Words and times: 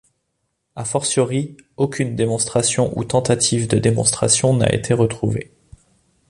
A 0.75 0.83
fortiori 0.83 1.57
aucune 1.77 2.15
démonstration 2.15 2.91
ou 2.97 3.03
tentative 3.03 3.67
de 3.67 3.77
démonstration 3.77 4.57
n'a 4.57 4.73
été 4.73 4.95
retrouvée. 4.95 5.51